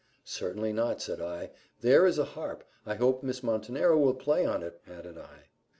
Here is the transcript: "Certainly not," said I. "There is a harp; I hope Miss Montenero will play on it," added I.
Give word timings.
"Certainly 0.25 0.73
not," 0.73 0.99
said 0.99 1.21
I. 1.21 1.51
"There 1.81 2.07
is 2.07 2.17
a 2.17 2.23
harp; 2.23 2.63
I 2.87 2.95
hope 2.95 3.21
Miss 3.21 3.43
Montenero 3.43 3.99
will 3.99 4.15
play 4.15 4.47
on 4.47 4.63
it," 4.63 4.81
added 4.87 5.15
I. 5.19 5.43